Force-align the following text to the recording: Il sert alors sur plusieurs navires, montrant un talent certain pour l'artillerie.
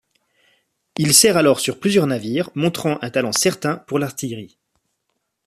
Il 0.97 1.13
sert 1.13 1.37
alors 1.37 1.59
sur 1.59 1.79
plusieurs 1.79 2.07
navires, 2.07 2.49
montrant 2.55 2.97
un 3.03 3.11
talent 3.11 3.33
certain 3.33 3.75
pour 3.77 3.99
l'artillerie. 3.99 4.57